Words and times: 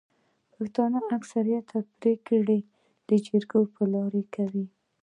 پښتانه 0.53 0.99
اکثريت 1.17 1.67
پريکړي 1.99 2.59
د 3.07 3.11
جرګي 3.25 3.53
د 3.75 3.77
لاري 3.93 4.23
کوي. 4.35 4.65